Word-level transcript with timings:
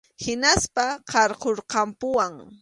Hinaspas 0.23 0.95
qarqurqampuwan. 1.11 2.33